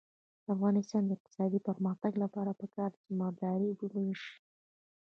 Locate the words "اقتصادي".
1.17-1.59